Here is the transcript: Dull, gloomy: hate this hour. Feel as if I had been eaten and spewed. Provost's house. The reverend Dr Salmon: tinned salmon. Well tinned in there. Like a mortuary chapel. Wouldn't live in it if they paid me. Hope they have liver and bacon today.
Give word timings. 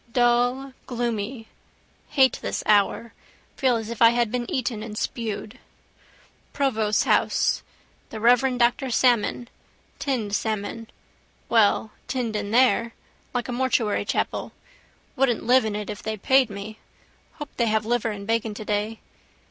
Dull, 0.11 0.73
gloomy: 0.87 1.47
hate 2.09 2.39
this 2.41 2.63
hour. 2.65 3.13
Feel 3.55 3.75
as 3.75 3.91
if 3.91 4.01
I 4.01 4.09
had 4.09 4.31
been 4.31 4.49
eaten 4.49 4.81
and 4.81 4.97
spewed. 4.97 5.59
Provost's 6.53 7.03
house. 7.03 7.61
The 8.09 8.19
reverend 8.19 8.57
Dr 8.57 8.89
Salmon: 8.89 9.47
tinned 9.99 10.33
salmon. 10.33 10.89
Well 11.49 11.91
tinned 12.07 12.35
in 12.35 12.49
there. 12.49 12.93
Like 13.31 13.47
a 13.47 13.51
mortuary 13.51 14.03
chapel. 14.05 14.53
Wouldn't 15.15 15.43
live 15.43 15.65
in 15.65 15.75
it 15.75 15.87
if 15.87 16.01
they 16.01 16.17
paid 16.17 16.49
me. 16.49 16.79
Hope 17.33 17.49
they 17.57 17.67
have 17.67 17.85
liver 17.85 18.09
and 18.09 18.25
bacon 18.25 18.55
today. 18.55 19.01